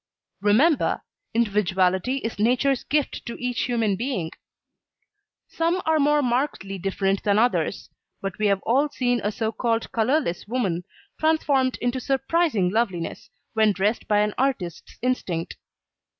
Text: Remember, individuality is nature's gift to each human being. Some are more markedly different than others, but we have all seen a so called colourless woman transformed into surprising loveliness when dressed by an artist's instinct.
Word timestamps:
Remember, 0.41 1.03
individuality 1.35 2.17
is 2.25 2.39
nature's 2.39 2.83
gift 2.83 3.23
to 3.27 3.35
each 3.39 3.65
human 3.65 3.95
being. 3.95 4.31
Some 5.47 5.79
are 5.85 5.99
more 5.99 6.23
markedly 6.23 6.79
different 6.79 7.21
than 7.21 7.37
others, 7.37 7.87
but 8.19 8.39
we 8.39 8.47
have 8.47 8.63
all 8.63 8.89
seen 8.89 9.21
a 9.23 9.31
so 9.31 9.51
called 9.51 9.91
colourless 9.91 10.47
woman 10.47 10.85
transformed 11.19 11.77
into 11.81 11.99
surprising 11.99 12.71
loveliness 12.71 13.29
when 13.53 13.73
dressed 13.73 14.07
by 14.07 14.21
an 14.21 14.33
artist's 14.39 14.97
instinct. 15.03 15.55